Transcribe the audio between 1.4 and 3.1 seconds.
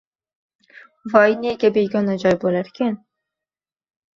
nega begona joy bo`larkan